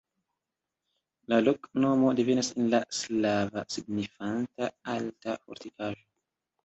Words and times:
La 1.33 1.39
loknomo 1.47 2.13
devenas 2.19 2.49
el 2.61 2.73
la 2.75 2.81
slava, 3.01 3.67
signifanta: 3.75 4.71
alta 4.95 5.37
fortikaĵo. 5.45 6.03